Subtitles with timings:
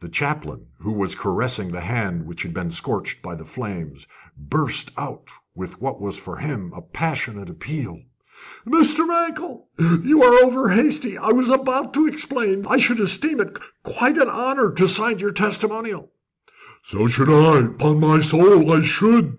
[0.00, 4.06] The chaplain, who was caressing the hand which had been scorched by the flames,
[4.36, 8.02] burst out with what was for him a passionate appeal:
[8.66, 9.08] "Mr.
[9.08, 9.68] Mankell,
[10.04, 11.16] you are over hasty.
[11.16, 15.18] I was about to explain that I should esteem it quite an honour to sign
[15.18, 16.12] your testimonial."
[16.82, 19.38] "So should I upon my soul, I should!"